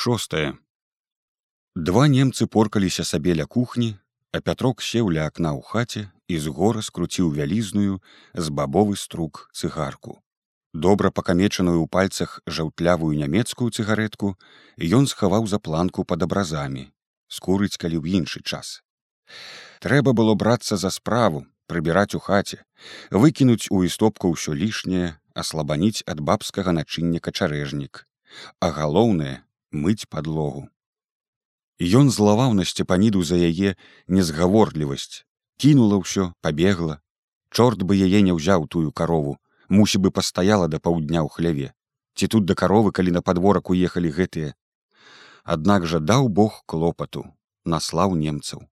шостае 0.00 0.54
два 1.88 2.04
немцы 2.14 2.46
поркаліся 2.56 3.04
сабе 3.08 3.34
ля 3.38 3.46
кухні 3.54 3.88
а 4.36 4.40
пятрок 4.48 4.82
сеў 4.88 5.08
ля 5.16 5.24
акна 5.30 5.50
ў 5.58 5.62
хаце 5.70 6.02
і 6.34 6.38
з 6.44 6.52
гора 6.58 6.82
скруціў 6.88 7.30
вялізную 7.38 7.98
з 8.46 8.52
бабовы 8.58 8.94
струк 9.02 9.40
цыгарку 9.60 10.14
добра 10.86 11.10
пакамечаную 11.16 11.74
ў 11.80 11.86
пальцах 11.96 12.36
жаўтлявую 12.58 13.10
нямецкую 13.22 13.68
цыгаретку 13.74 14.30
ён 15.00 15.10
схаваў 15.14 15.50
за 15.54 15.58
планку 15.58 16.06
пад 16.12 16.22
абразамі 16.28 16.84
скурыць 17.38 17.76
калі 17.76 17.98
ў 17.98 18.22
іншы 18.22 18.44
час. 18.44 18.70
Трэба 19.82 20.14
было 20.20 20.38
брацца 20.44 20.78
за 20.84 20.94
справу 20.94 21.42
прыбіраць 21.66 22.14
у 22.14 22.22
хаце 22.28 22.62
выкінуць 23.10 23.66
у 23.74 23.82
істопку 23.90 24.30
ўсё 24.36 24.54
лішняе 24.62 25.10
аслабаніць 25.34 26.06
ад 26.14 26.22
бабскага 26.30 26.78
начыння 26.80 27.24
качарэжнік 27.28 28.04
а 28.60 28.72
галоўнае 28.78 29.36
мыць 29.70 30.08
падлогу. 30.08 30.68
Ён 31.78 32.10
злаваў 32.10 32.54
на 32.58 32.64
сцепаніду 32.64 33.22
за 33.22 33.36
яе 33.36 33.76
незгаворлівасць, 34.08 35.24
кінула 35.62 36.00
ўсё, 36.02 36.32
пабегла. 36.42 36.98
Чорт 37.50 37.82
бы 37.82 37.94
яе 37.94 38.20
не 38.22 38.32
ўзяў 38.34 38.66
тую 38.66 38.90
карову, 38.92 39.38
мусі 39.68 39.98
бы 39.98 40.10
пастаяла 40.10 40.68
да 40.68 40.80
паўдня 40.80 41.22
ў 41.22 41.28
хляве. 41.30 41.68
Ці 42.16 42.26
тут 42.26 42.44
да 42.50 42.54
каровы, 42.58 42.90
калі 42.90 43.14
на 43.14 43.22
падворак 43.22 43.70
уехалі 43.70 44.10
гэтыя. 44.10 44.54
Аднак 45.44 45.86
жа 45.86 46.00
даў 46.00 46.28
Бог 46.28 46.64
клопату, 46.66 47.24
наслаў 47.64 48.16
немцаў. 48.18 48.66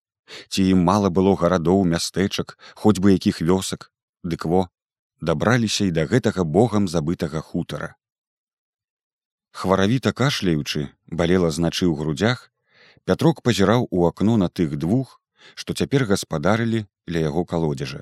Ці 0.49 0.65
ім 0.73 0.81
мала 0.81 1.13
было 1.13 1.35
гарадоў 1.37 1.85
мястэчак, 1.85 2.57
хоць 2.73 2.97
бы 2.97 3.13
якіх 3.13 3.41
вёсак, 3.45 3.91
дык 4.23 4.49
во, 4.49 4.67
дабраліся 5.21 5.85
і 5.85 5.93
да 5.93 6.09
гэтага 6.09 6.43
богам 6.43 6.89
забытага 6.89 7.45
хутара 7.45 7.93
хваравіта 9.55 10.11
кашляючы 10.11 10.81
балела 11.07 11.49
значы 11.57 11.85
ў 11.87 11.95
грудях 11.95 12.41
пятрок 13.07 13.39
пазіраў 13.39 13.87
у 13.87 14.03
акно 14.07 14.35
на 14.41 14.49
тых 14.51 14.75
двух 14.81 15.15
што 15.61 15.75
цяпер 15.79 16.03
гаспадарылі 16.09 16.81
ля 17.07 17.21
яго 17.23 17.45
калодзежа. 17.51 18.01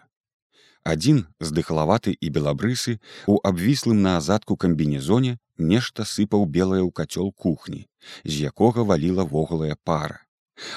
Адзін 0.83 1.19
здыхлаваты 1.49 2.15
і 2.17 2.31
белабрысы 2.37 2.97
у 3.29 3.37
абвіслым 3.49 4.01
на 4.01 4.15
азадку 4.21 4.57
камбінезоне 4.65 5.37
нешта 5.73 6.07
сыпаў 6.13 6.49
белае 6.57 6.81
ў 6.81 6.89
кацёл 6.89 7.29
кухні 7.45 7.85
з 8.25 8.49
якога 8.49 8.87
валіла 8.89 9.23
вогалая 9.35 9.77
пара. 9.83 10.25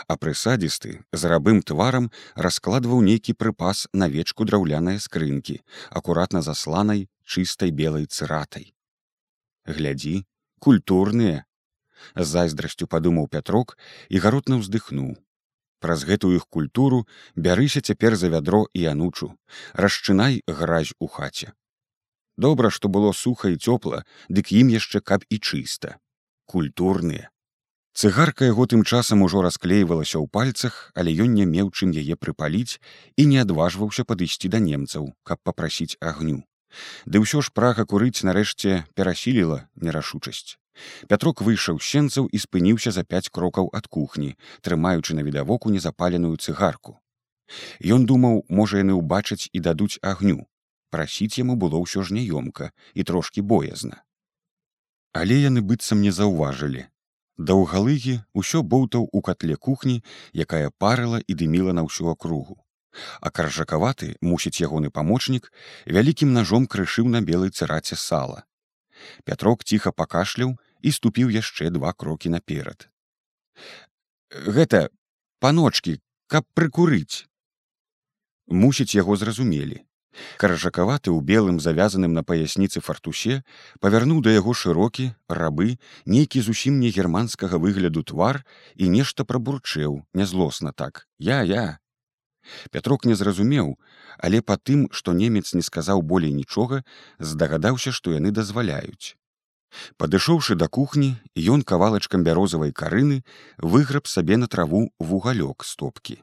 А 0.08 0.20
прысадзісты 0.20 0.92
з 1.12 1.32
рабым 1.32 1.64
тварам 1.64 2.12
раскладваў 2.36 3.00
нейкі 3.08 3.32
прыпас 3.32 3.88
на 3.92 4.12
вечку 4.12 4.44
драўлянай 4.44 5.00
скрынкі 5.00 5.60
акуратна 5.91 6.44
засланай 6.44 7.08
чыстай 7.24 7.72
белай 7.72 8.04
цыратай. 8.06 8.72
Глядзі 9.64 10.24
культурныя. 10.60 11.44
Зайздрасцю 12.14 12.86
падумаў 12.86 13.28
пятрок 13.28 13.76
і 14.08 14.20
гаротна 14.22 14.60
ўздыхнуў. 14.62 15.16
Праз 15.80 16.04
гэтую 16.08 16.32
іх 16.36 16.48
культуру 16.48 17.04
бярыся 17.36 17.80
цяпер 17.80 18.16
за 18.16 18.32
вядро 18.32 18.66
і 18.72 18.84
анучу. 18.92 19.34
Расчынай 19.74 20.42
гразь 20.46 20.94
у 20.98 21.06
хаце. 21.06 21.52
Добра 22.36 22.70
што 22.70 22.88
было 22.88 23.12
суха 23.12 23.52
і 23.52 23.60
цёпла 23.60 24.04
дык 24.28 24.52
ім 24.52 24.72
яшчэ 24.72 25.00
каб 25.00 25.24
і 25.28 25.38
чыста. 25.40 25.96
Культурныя. 26.46 27.30
Цыгарка 27.96 28.44
яго 28.44 28.66
тым 28.68 28.84
часам 28.84 29.22
ужо 29.24 29.41
расклейвалася 29.44 30.20
ў 30.20 30.28
пальцах 30.28 30.92
але 30.94 31.16
ён 31.24 31.32
не 31.32 31.46
меў 31.48 31.72
чым 31.72 31.96
яе 31.96 32.16
прыпаліць 32.16 32.76
і 33.16 33.24
не 33.30 33.41
адважваўся 33.41 34.04
падысці 34.04 34.52
да 34.52 34.60
немцаў 34.60 35.08
каб 35.24 35.41
папрасіць 35.41 35.96
агню 36.00 36.44
Ды 37.06 37.22
ўсё 37.22 37.41
ж 37.46 37.52
прага 37.55 37.84
курыць 37.84 38.27
нарэшце 38.27 38.84
перасіліла 38.94 39.58
нерашучасць. 39.77 40.58
Пятрок 41.08 41.41
выйшаў 41.41 41.80
сенцаў 41.80 42.27
і 42.32 42.38
спыніўся 42.42 42.91
за 42.96 43.05
пяць 43.05 43.28
крокаў 43.38 43.70
ад 43.78 43.86
кухні, 43.86 44.34
трымаючы 44.60 45.16
на 45.19 45.24
відавоку 45.28 45.72
незапаленую 45.77 46.36
цыгарку. 46.36 47.00
Ён 47.80 48.04
думаў, 48.10 48.42
можа 48.48 48.82
яны 48.82 48.98
ўбачаць 48.98 49.48
і 49.53 49.62
дадуць 49.69 49.98
агню. 50.03 50.44
Прасіць 50.91 51.38
яму 51.38 51.56
было 51.56 51.81
ўсё 51.81 52.03
ж 52.03 52.12
няёмка 52.19 52.70
і 52.94 53.06
трошкі 53.08 53.41
боязна. 53.41 54.03
Але 55.12 55.41
яны 55.41 55.64
быццам 55.64 56.04
не 56.04 56.12
заўважылі. 56.12 56.87
Даўгалыгі 57.38 58.20
ўсё 58.37 58.62
боўтаў 58.62 59.08
у 59.12 59.20
катле 59.25 59.56
кухні, 59.56 60.03
якая 60.32 60.69
парыла 60.84 61.20
і 61.26 61.32
дыміла 61.41 61.72
на 61.72 61.88
ўсю 61.88 62.12
акругу 62.12 62.66
а 63.20 63.30
каржакаваты 63.30 64.16
мусіць 64.20 64.60
ягоны 64.60 64.90
памочнік 64.90 65.50
вялікім 65.86 66.32
ножом 66.32 66.66
крышыў 66.66 67.08
на 67.08 67.20
белай 67.20 67.50
цыраце 67.50 67.96
сала. 67.96 68.44
Пятрок 69.24 69.64
ціха 69.64 69.92
пакашляў 69.92 70.56
і 70.82 70.92
ступіў 70.92 71.32
яшчэ 71.34 71.70
два 71.70 71.92
крокі 71.92 72.32
наперад. 72.32 72.88
Гэта 74.30 74.88
паночки 75.40 76.00
каб 76.26 76.46
прыкурыць! 76.54 77.26
Мусіць 78.46 78.94
яго 78.94 79.16
зразумелі. 79.16 79.82
Каржакаваты 80.40 81.12
ў 81.12 81.20
белым 81.20 81.60
завязаным 81.60 82.14
на 82.16 82.22
паясніцы 82.24 82.80
фартусе 82.80 83.42
павярнуў 83.84 84.22
да 84.24 84.32
яго 84.32 84.54
шырокі 84.56 85.12
рабы 85.28 85.76
нейкі 86.06 86.40
зусім 86.46 86.80
не 86.80 86.92
германскага 86.98 87.60
выгляду 87.60 88.02
твар 88.02 88.40
і 88.74 88.88
нешта 88.88 89.28
прабурчэў 89.28 90.00
нязлосна 90.14 90.72
так. 90.72 91.04
Я 91.18 91.42
я 91.42 91.78
Пятрок 92.70 93.04
не 93.04 93.14
зразумеў, 93.14 93.76
але 94.18 94.40
па 94.40 94.56
тым, 94.56 94.88
што 94.90 95.12
немец 95.12 95.54
не 95.54 95.62
сказаў 95.62 96.02
болей 96.02 96.32
нічога, 96.32 96.82
здагадаўся, 97.18 97.92
што 97.92 98.12
яны 98.12 98.30
дазваляюць. 98.30 99.16
Падышоўшы 99.96 100.54
да 100.54 100.68
кухні, 100.68 101.16
ён 101.36 101.62
кавалачкам 101.62 102.22
бярозавай 102.24 102.72
карыны 102.72 103.24
выграб 103.58 104.06
сабе 104.06 104.36
на 104.36 104.46
траву 104.46 104.88
вугалёк 104.98 105.64
стопкі. 105.64 106.22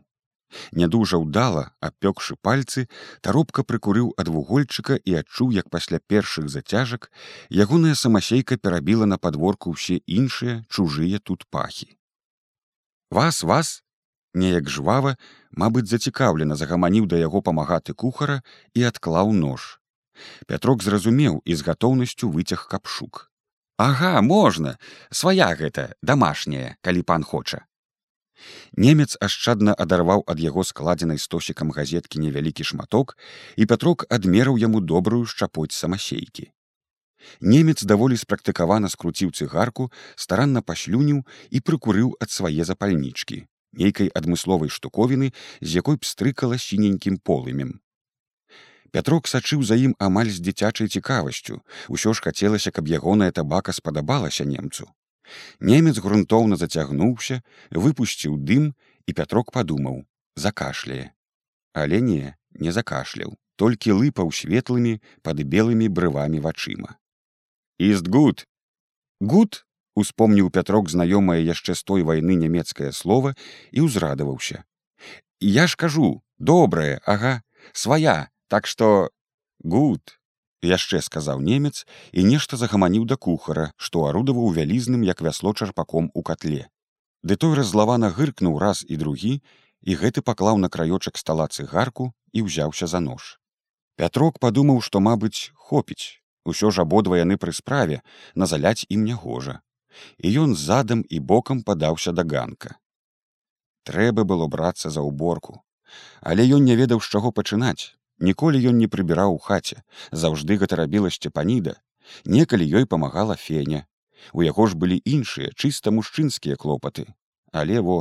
Нядужа 0.72 1.18
ўдала, 1.18 1.74
апёкшы 1.82 2.36
пальцы, 2.42 2.86
таропка 3.22 3.64
прыкурыў 3.64 4.14
ад 4.18 4.30
вугольчыка 4.30 4.98
і 5.02 5.18
адчуў, 5.22 5.52
як 5.52 5.70
пасля 5.70 6.00
першых 6.00 6.50
зацяжак 6.50 7.10
ягоная 7.50 7.96
самасейка 7.96 8.58
перабіла 8.58 9.10
на 9.10 9.18
падворку 9.18 9.74
ўсе 9.74 10.02
іншыя 10.06 10.62
чужыя 10.70 11.20
тут 11.20 11.46
пахі. 11.50 11.98
Вас 13.10 13.44
вас 13.44 13.83
неяк 14.34 14.70
жвава 14.70 15.16
мабыць 15.52 15.90
зацікаўлена 15.90 16.56
загаманіў 16.60 17.06
да 17.08 17.18
яго 17.22 17.42
памагаты 17.42 17.94
кухара 17.94 18.42
і 18.74 18.84
адклаў 18.90 19.34
нож. 19.34 19.80
Пятрок 20.48 20.84
зразумеў 20.84 21.42
і 21.46 21.56
з 21.56 21.62
гатоўнасцю 21.68 22.30
выцяг 22.30 22.68
капшук. 22.70 23.30
Ага 23.78 24.22
можна! 24.22 24.78
Свая 25.12 25.54
гэта 25.58 25.94
домашняя 26.02 26.78
калі 26.82 27.02
пан 27.02 27.24
хоча! 27.24 27.66
Немец 28.78 29.16
ашчадна 29.22 29.74
адарваў 29.74 30.26
ад 30.28 30.42
яго 30.44 30.64
складзенай 30.64 31.22
стосікам 31.22 31.72
газеткі 31.72 32.20
невялікі 32.20 32.66
шматок 32.70 33.16
і 33.56 33.66
пятрок 33.70 34.06
адмерыў 34.10 34.58
яму 34.58 34.82
добрую 34.82 35.26
шчапоць 35.26 35.72
самасейкі. 35.72 36.50
Немец 37.40 37.86
даволі 37.88 38.20
спрактыкавана 38.20 38.90
скруціў 38.90 39.32
цыгарку 39.32 39.90
старанна 40.16 40.62
паслюніў 40.62 41.24
і 41.50 41.64
прыкурыў 41.70 42.14
ад 42.20 42.30
свае 42.36 42.68
запальнічкі 42.68 43.46
нейкай 43.74 44.10
адмысловай 44.14 44.70
штуковіны, 44.70 45.34
з 45.62 45.70
якой 45.82 45.98
пстрыкала 45.98 46.58
сіненькім 46.58 47.18
полымем. 47.18 47.82
Пятрок 48.94 49.28
сачыў 49.28 49.64
за 49.66 49.74
ім 49.74 49.98
амаль 49.98 50.30
з 50.30 50.38
дзіцячай 50.46 50.88
цікавасцю, 50.88 51.62
усё 51.90 52.14
ж 52.14 52.22
хацелася, 52.22 52.70
каб 52.70 52.88
ягоная 52.88 53.32
табака 53.34 53.74
спадабалася 53.74 54.46
немцу. 54.46 54.86
Немец 55.60 55.98
грунтоўна 55.98 56.56
зацягнуўся, 56.62 57.42
выпусціў 57.72 58.38
дым 58.38 58.74
і 59.08 59.12
пятрок 59.18 59.50
падумаў: 59.52 60.06
закашляе. 60.36 61.10
Але 61.74 62.02
не, 62.02 62.38
не 62.54 62.72
закашляў, 62.72 63.34
толькі 63.58 63.98
лыпаў 63.98 64.30
светлымі 64.30 65.02
пад 65.26 65.42
белымі 65.42 65.90
брывамі 65.90 66.40
вачыма. 66.46 66.98
Іст 67.82 68.08
гуд. 68.14 68.46
Гуд 69.20 69.66
успомніў 69.96 70.50
пятрок 70.50 70.90
знаёмае 70.90 71.40
яшчэ 71.44 71.76
з 71.80 71.84
той 71.84 72.04
вайны 72.10 72.36
нямецкае 72.40 72.92
слово 72.92 73.36
і 73.72 73.86
ўзрадаваўся 73.88 74.64
я 75.40 75.68
ж 75.68 75.76
кажу 75.76 76.24
добрая 76.40 77.00
ага 77.06 77.42
свая 77.74 78.30
так 78.48 78.68
что 78.68 79.12
гуд 79.64 80.18
яшчэ 80.64 81.02
сказаў 81.02 81.42
немец 81.44 81.86
і 82.12 82.24
нешта 82.24 82.58
загаманіў 82.58 83.06
да 83.06 83.18
кухара 83.18 83.72
што 83.78 84.08
арудаваў 84.10 84.56
вялізным 84.58 85.04
як 85.04 85.22
вясло 85.22 85.54
чарпаком 85.54 86.10
у 86.14 86.24
котле. 86.24 86.68
Ды 87.24 87.36
той 87.36 87.56
разлавана 87.60 88.10
гыркнуў 88.10 88.58
раз 88.60 88.84
і 88.88 88.98
другі 88.98 89.42
і 89.84 89.96
гэты 90.00 90.22
паклаў 90.22 90.58
на 90.58 90.70
краёчак 90.70 91.20
стала 91.20 91.48
цыгарку 91.48 92.12
і 92.32 92.48
ўзяўся 92.48 92.88
за 92.88 93.00
нож. 93.00 93.40
Пятрок 93.96 94.40
падумаў 94.40 94.82
што 94.82 95.00
мабыць 95.00 95.52
хопіць 95.56 96.24
усё 96.46 96.72
ж 96.72 96.88
абодва 96.88 97.20
яны 97.20 97.38
пры 97.38 97.54
справе 97.54 98.02
назаляць 98.36 98.88
ім 98.90 99.04
нягожа 99.04 99.60
і 100.18 100.34
ён 100.46 100.56
задам 100.56 101.04
і 101.10 101.20
бокам 101.20 101.64
падаўся 101.64 102.12
да 102.12 102.24
ганка. 102.24 102.78
Трэба 103.84 104.24
было 104.24 104.48
брацца 104.48 104.90
за 104.90 105.02
ўборку, 105.02 105.60
але 106.22 106.48
ён 106.48 106.64
не 106.64 106.76
ведаў 106.80 107.02
з 107.02 107.10
чаго 107.10 107.32
пачынаць. 107.32 107.96
Ніколі 108.20 108.62
ён 108.70 108.78
не 108.78 108.88
прыбіраў 108.88 109.36
у 109.36 109.40
хаце, 109.42 109.82
заўжды 110.12 110.58
гэта 110.62 110.80
рабіла 110.80 111.10
сцепаніда. 111.10 111.76
Некалі 112.26 112.68
ёй 112.80 112.86
памагала 112.86 113.36
феня. 113.36 113.86
У 114.32 114.44
яго 114.44 114.68
ж 114.72 114.80
былі 114.80 115.02
іншыя 115.04 115.52
чыста 115.52 115.92
мужчынскія 115.92 116.56
клопаты. 116.56 117.12
Але 117.52 117.82
во 117.86 117.98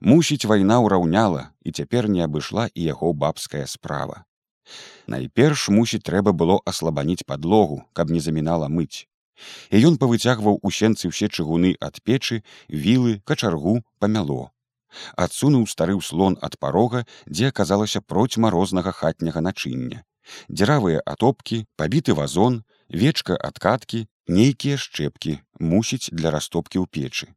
мусіць 0.00 0.44
вайна 0.44 0.78
ўраўняла 0.84 1.48
і 1.64 1.72
цяпер 1.72 2.08
не 2.08 2.20
абышла 2.26 2.68
і 2.74 2.84
яго 2.84 3.12
бабская 3.12 3.64
справа. 3.66 4.24
Найперш 5.06 5.68
мусіць 5.68 6.04
трэба 6.06 6.32
было 6.32 6.60
аслабаніць 6.72 7.26
падлогу, 7.26 7.82
каб 7.92 8.12
не 8.14 8.20
замінала 8.20 8.68
мыць. 8.68 9.08
І 9.70 9.82
ён 9.88 9.98
павыцягваў 10.02 10.58
у 10.62 10.70
сенцы 10.70 11.08
ўсе 11.10 11.28
чыгуны 11.28 11.74
ад 11.80 12.00
печы, 12.04 12.42
вілы, 12.68 13.20
качаргу, 13.24 13.80
памяло. 13.98 14.52
Адсунуў 15.16 15.66
стары 15.72 15.96
слон 16.00 16.38
ад 16.40 16.58
парога, 16.58 17.04
дзе 17.26 17.48
аказалася 17.48 18.00
проць 18.00 18.36
марознага 18.36 18.92
хатняга 18.92 19.40
начыння. 19.40 20.04
Дзіравыя 20.48 21.02
атопкі, 21.04 21.64
пабіты 21.76 22.14
вазон, 22.14 22.62
вечка 22.88 23.36
адкаткі, 23.36 24.06
нейкія 24.28 24.76
шчэпкі 24.76 25.38
мусіць 25.58 26.12
для 26.12 26.30
растопкі 26.30 26.78
ў 26.78 26.86
печы. 26.86 27.32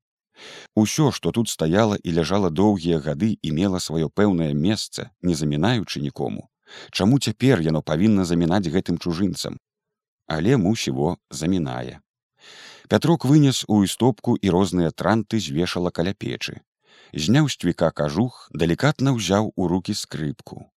Усё, 0.76 1.12
што 1.16 1.32
тут 1.32 1.50
стаяла 1.50 1.96
і 2.04 2.12
ляжала 2.12 2.50
доўгія 2.50 3.00
гады 3.00 3.38
і 3.42 3.52
мела 3.56 3.80
сваё 3.80 4.10
пэўнае 4.10 4.52
месца, 4.54 5.12
не 5.22 5.36
замінаючы 5.36 6.02
нікому. 6.04 6.50
Чаму 6.92 7.20
цяпер 7.20 7.62
яно 7.62 7.82
павінна 7.82 8.26
замінаць 8.26 8.68
гэтым 8.68 8.98
чужынцам? 8.98 9.58
Але 10.28 10.58
мусіво 10.58 11.18
замінае. 11.30 12.00
Пятрок 12.90 13.26
вынес 13.26 13.66
у 13.68 13.84
істопку 13.84 14.38
і 14.38 14.50
розныя 14.50 14.92
транты 14.92 15.40
звешала 15.40 15.90
каля 15.90 16.14
печы. 16.14 16.62
Зняў 17.14 17.50
сцвіка 17.50 17.92
кажух, 17.92 18.50
далікатна 18.54 19.16
ўзяў 19.16 19.54
у 19.56 19.68
руки 19.68 19.94
скрыпку. 19.94 20.70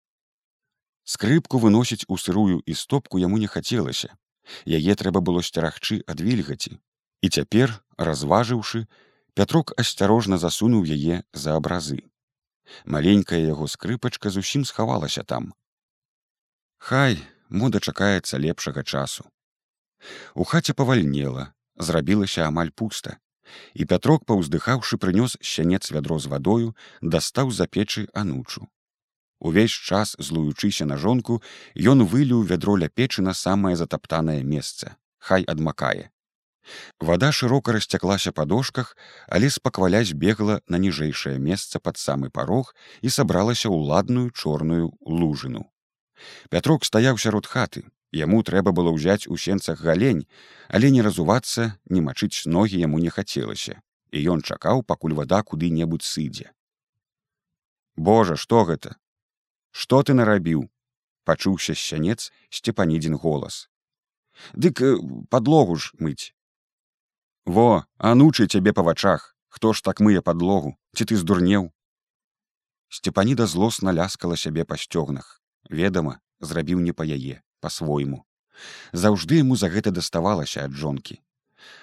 Скрыпку 1.04 1.58
выносіць 1.58 2.04
у 2.08 2.16
сырую 2.16 2.62
істопку 2.66 3.18
яму 3.18 3.38
не 3.38 3.48
хацелася. 3.48 4.14
Яе 4.64 4.94
трэба 4.94 5.20
было 5.20 5.42
сцерагчы 5.42 6.00
ад 6.06 6.20
вільгаці. 6.20 6.78
І 7.20 7.28
цяпер, 7.28 7.72
разважыўшы, 7.96 8.86
Пятрок 9.38 9.70
асцярожна 9.78 10.36
засунуў 10.42 10.86
яе 10.94 11.22
за 11.32 11.52
абразы. 11.54 11.98
Маленькая 12.84 13.38
яго 13.38 13.68
скрыпачка 13.70 14.32
зусім 14.34 14.64
схавалася 14.70 15.22
там. 15.22 15.52
Хай 16.78 17.22
мода 17.48 17.78
чакаецца 17.78 18.40
лепшага 18.42 18.82
часу. 18.82 19.28
У 20.34 20.44
хаце 20.44 20.74
павальнела, 20.74 21.52
зрабілася 21.78 22.46
амаль 22.46 22.70
пуста. 22.74 23.18
І 23.74 23.84
пятрок 23.88 24.24
паўздыхаўшы 24.28 24.98
прынёс 25.00 25.38
сянец 25.40 25.90
вядро 25.90 26.18
з 26.18 26.28
вадою, 26.28 26.74
дастаў 27.00 27.50
за 27.50 27.66
печы 27.66 28.08
анучу. 28.12 28.68
Увесь 29.40 29.70
час 29.70 30.16
злуючыся 30.18 30.84
на 30.84 30.96
жонку, 30.96 31.42
ён 31.76 32.04
выліў 32.04 32.42
вядро 32.42 32.76
ля 32.76 32.88
печы 32.88 33.22
на 33.22 33.34
самае 33.34 33.76
затаптанае 33.76 34.42
месца. 34.42 34.96
Хай 35.18 35.44
адмакае. 35.44 36.10
Вада 37.00 37.30
шырока 37.32 37.72
расцяклася 37.72 38.32
па 38.32 38.44
дошках, 38.44 38.96
але 39.28 39.50
спакваля 39.50 40.02
збегла 40.04 40.60
на 40.68 40.78
ніжэйшае 40.82 41.38
месца 41.38 41.80
пад 41.80 41.96
самы 41.96 42.30
парог 42.30 42.74
і 43.00 43.08
сабралася 43.08 43.68
ў 43.70 43.88
ладную 43.88 44.30
чорную 44.30 44.92
лужыну. 45.00 45.64
Пятрок 46.50 46.84
стаяў 46.84 47.18
сярод 47.18 47.46
хаты. 47.46 47.86
Яму 48.12 48.42
трэба 48.42 48.72
было 48.72 48.90
ўзяць 48.94 49.28
у 49.28 49.36
сенцах 49.36 49.80
галень, 49.80 50.24
але 50.68 50.90
не 50.90 51.02
разувацца, 51.02 51.76
не 51.92 52.00
мачыць 52.00 52.46
ногі 52.46 52.80
яму 52.80 52.98
не 52.98 53.10
хацелася, 53.10 53.82
і 54.12 54.24
ён 54.32 54.40
чакаў, 54.40 54.82
пакуль 54.82 55.12
вада 55.12 55.42
куды-небудзь 55.42 56.08
сыдзе. 56.08 56.52
Божа, 57.96 58.36
што 58.36 58.64
гэта? 58.64 58.96
Што 59.70 60.02
ты 60.02 60.14
нарабіў? 60.14 60.68
пачуўся 61.28 61.74
сянец 61.76 62.32
сцепанідзін 62.48 63.20
голас. 63.20 63.68
Дык 64.54 64.80
э, 64.80 64.96
падлогу 65.28 65.76
ж 65.76 65.92
мыць. 66.00 66.32
Во, 67.44 67.84
анучы 67.98 68.46
цябе 68.46 68.72
па 68.72 68.84
вачах, 68.86 69.34
хто 69.52 69.74
ж 69.76 69.84
так 69.84 70.00
мые 70.00 70.22
падлогу, 70.24 70.72
ці 70.96 71.04
ты 71.10 71.20
здурнеў? 71.20 71.68
Сцепаніда 72.88 73.44
злосна 73.44 73.92
ляскала 73.92 74.40
сябе 74.40 74.64
па 74.64 74.80
сцёгнах. 74.80 75.42
Ведама, 75.68 76.16
зрабіў 76.40 76.80
не 76.80 76.96
па 76.96 77.04
яе, 77.04 77.42
па-свойму. 77.60 78.24
Заўжды 78.92 79.38
яму 79.40 79.56
за 79.56 79.68
гэта 79.68 79.90
даставалася 79.94 80.64
ад 80.66 80.72
жонкі. 80.72 81.20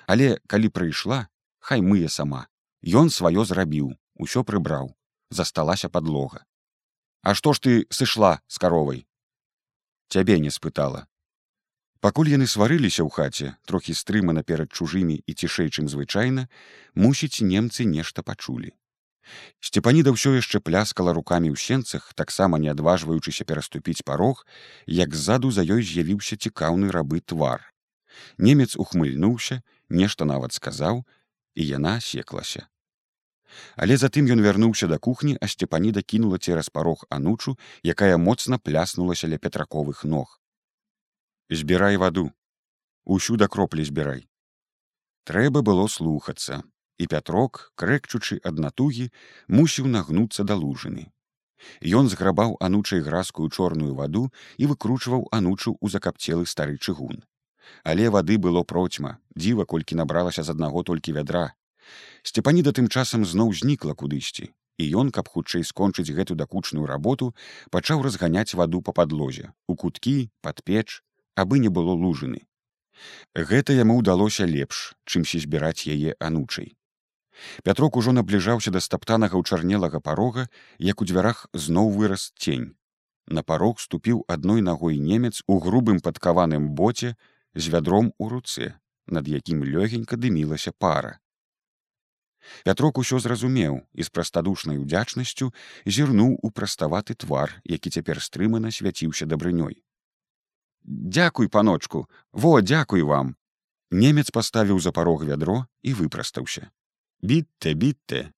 Але 0.08 0.38
калі 0.48 0.70
прыйшла, 0.70 1.28
хай 1.60 1.82
мые 1.82 2.10
сама. 2.10 2.48
Ён 2.84 3.10
сваё 3.10 3.46
зрабіў, 3.46 3.96
усё 4.16 4.44
прыбраў, 4.44 4.94
засталася 5.30 5.90
падлога. 5.90 6.46
А 7.24 7.34
што 7.34 7.54
ж 7.54 7.60
ты 7.60 7.72
сышла 7.90 8.40
з 8.48 8.62
каровай? 8.62 9.08
Цябе 10.10 10.38
не 10.40 10.52
спытала, 10.54 11.08
Пакуль 12.06 12.28
яны 12.30 12.46
сварыліся 12.46 13.02
ў 13.02 13.10
хаце, 13.10 13.48
трохі 13.66 13.96
стрымана 13.98 14.44
перад 14.46 14.70
чужымі 14.70 15.16
і 15.26 15.32
цішэй, 15.34 15.72
чым 15.74 15.88
звычайна, 15.90 16.44
мусіць, 16.94 17.42
немцы 17.42 17.82
нешта 17.90 18.22
пачулі. 18.22 18.70
Сцепаніда 19.60 20.14
ўсё 20.16 20.36
яшчэ 20.38 20.62
пляскала 20.62 21.14
рукамі 21.14 21.50
ў 21.52 21.58
сенцах, 21.58 22.14
таксама 22.14 22.60
не 22.60 22.70
адважваючыся 22.74 23.46
пераступіць 23.46 24.06
парог, 24.06 24.46
як 24.86 25.16
ззаду 25.16 25.52
за 25.52 25.66
ёй 25.66 25.82
з'явіўся 25.82 26.38
цікаўны 26.38 26.92
рабы 26.92 27.22
твар. 27.22 27.66
Немец 28.38 28.78
ухмыльнуўся, 28.78 29.62
нешта 29.90 30.26
нават 30.26 30.54
сказаў, 30.54 31.04
і 31.56 31.68
яна 31.68 32.00
секлася. 32.00 32.68
Але 33.76 33.98
затым 33.98 34.28
ён 34.32 34.42
вярнуўся 34.44 34.88
да 34.88 34.98
кухні, 34.98 35.38
а 35.42 35.48
сцепаніда 35.48 36.02
кінула 36.02 36.38
цераз 36.38 36.70
парог 36.70 37.06
анучу, 37.10 37.58
якая 37.84 38.18
моцна 38.18 38.58
пляснулася 38.58 39.32
ля 39.32 39.38
петраковых 39.38 40.04
ног 40.04 40.40
збірай 41.50 41.98
ваду 41.98 42.32
усю 43.06 43.38
да 43.38 43.48
кроплі 43.48 43.86
збірай 43.86 44.26
трэба 45.30 45.62
было 45.62 45.86
слухацца 45.86 46.64
і 47.00 47.08
пятрок 47.12 47.62
крэкчучы 47.82 48.40
ад 48.50 48.62
натугі 48.66 49.06
мусіў 49.60 49.92
нагнуцца 49.98 50.48
да 50.52 50.58
лужыны 50.64 51.12
Ён 52.00 52.10
зграбаў 52.12 52.58
анучай 52.68 53.02
гразкую 53.06 53.48
чорную 53.50 53.96
ваду 54.00 54.24
і 54.62 54.68
выкручваў 54.72 55.24
анучу 55.38 55.72
ў 55.74 55.96
закапцелы 55.96 56.46
стары 56.52 56.78
чыгун 56.78 57.24
але 57.84 58.10
вады 58.16 58.38
было 58.48 58.64
процьма 58.74 59.16
дзіва 59.36 59.66
колькі 59.66 59.98
набралася 60.02 60.44
з 60.44 60.56
аднаго 60.58 60.84
толькі 60.92 61.16
вядра 61.18 61.48
сцепаніда 62.24 62.76
тым 62.78 62.92
часам 62.92 63.26
зноў 63.32 63.56
знікла 63.62 63.98
кудысьці 64.04 64.52
і 64.78 64.86
ён 65.02 65.12
каб 65.16 65.32
хутчэй 65.34 65.64
скончыць 65.64 66.12
гэту 66.20 66.36
дакучную 66.36 66.86
работу 66.92 67.34
пачаў 67.76 68.04
разганяць 68.08 68.54
ваду 68.60 68.82
па 68.88 68.96
падлозе 69.02 69.52
у 69.68 69.76
куткі 69.84 70.16
пад 70.42 70.64
печ 70.70 71.02
абы 71.36 71.60
не 71.60 71.70
было 71.70 71.94
лужыны. 71.94 72.48
Гэта 73.36 73.76
яму 73.76 74.00
ўдалося 74.00 74.48
лепш, 74.48 74.96
чымсьці 75.04 75.44
збіраць 75.44 75.88
яе 75.92 76.16
анучай. 76.20 76.76
Пятрок 77.64 77.98
ужо 77.98 78.14
набліжаўся 78.16 78.72
да 78.72 78.82
стаптанага 78.84 79.40
ўчарнелага 79.42 80.00
парога, 80.00 80.48
як 80.80 81.02
у 81.02 81.06
дзвярах 81.06 81.48
зноў 81.54 81.92
вырас 81.98 82.32
цень. 82.38 82.76
На 83.28 83.44
парог 83.44 83.80
ступіў 83.80 84.24
адной 84.28 84.62
нагой 84.62 84.98
немец 84.98 85.42
у 85.48 85.60
грубым 85.60 86.00
падкаваным 86.00 86.70
боце 86.78 87.16
з 87.56 87.68
вядром 87.74 88.14
у 88.18 88.30
руцэ, 88.30 88.74
над 89.08 89.28
якім 89.28 89.64
лёгенька 89.64 90.16
дымілася 90.16 90.72
пара. 90.78 91.20
Пятрок 92.64 93.02
усё 93.02 93.18
зразумеў 93.20 93.82
і 93.94 94.02
з 94.06 94.10
прастадушнай 94.14 94.78
удзячнасцю 94.78 95.50
зірнуў 95.86 96.38
у 96.42 96.52
праставаты 96.52 97.18
твар, 97.18 97.58
які 97.66 97.90
цяпер 97.90 98.22
стрымана 98.22 98.70
свяціўся 98.70 99.26
дабрынёй 99.26 99.82
дзякуй 100.86 101.50
паночку 101.50 102.08
во 102.32 102.62
дзякуй 102.62 103.02
вам 103.02 103.36
немец 103.92 104.30
паставіў 104.30 104.80
за 104.80 104.92
парог 104.92 105.26
вядро 105.26 105.66
і 105.82 105.94
выпрастаўся 105.94 106.70
бітте 107.22 107.74
бітте 107.74 108.32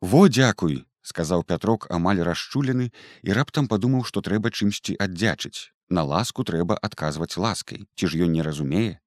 во 0.00 0.28
дзякуй 0.28 0.84
сказаў 1.02 1.44
пятрок 1.44 1.86
амаль 1.90 2.22
расчулены 2.24 2.90
і 3.22 3.36
раптам 3.36 3.68
падумаў 3.68 4.04
што 4.08 4.22
трэба 4.24 4.52
чымсьці 4.52 4.96
аддзячыць. 4.96 5.72
На 5.90 6.04
ласку 6.06 6.44
трэба 6.46 6.78
адказваць 6.88 7.36
ласкай 7.36 7.86
ці 7.96 8.06
ж 8.06 8.24
ён 8.26 8.32
не 8.36 8.42
разумее. 8.46 9.00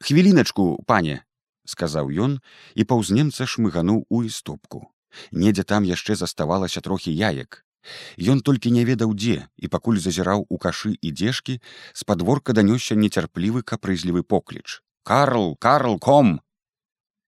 Хвіліначку 0.00 0.84
пане 0.86 1.24
сказаў 1.66 2.12
ён 2.12 2.38
і 2.74 2.84
паўз 2.84 3.10
немца 3.10 3.46
шмыгануў 3.46 4.04
у 4.08 4.22
істопку. 4.22 4.86
Недзе 5.32 5.64
там 5.64 5.84
яшчэ 5.88 6.14
заставалася 6.14 6.80
трохі 6.80 7.10
яек. 7.10 7.64
Ён 8.18 8.42
толькі 8.42 8.70
не 8.70 8.84
ведаў 8.84 9.14
дзе 9.14 9.46
і 9.56 9.70
пакуль 9.70 9.98
зазіраў 10.02 10.46
у 10.48 10.58
кашы 10.58 10.94
і 11.00 11.10
дзежкі 11.10 11.60
з 11.94 12.02
падворка 12.04 12.52
данёсся 12.52 12.94
нецярплівы 12.94 13.62
капрызлівы 13.62 14.22
покліч. 14.22 14.82
Карл 15.02 15.56
карл 15.56 15.98
ком 15.98 16.40